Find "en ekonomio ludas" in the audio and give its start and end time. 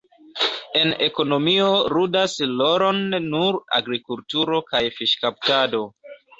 0.79-2.39